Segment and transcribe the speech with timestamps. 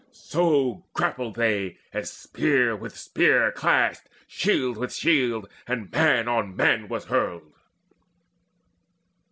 [0.13, 6.87] So grappled they, as spear with spear Clashed, shield with shield, and man on man
[6.87, 7.53] was hurled.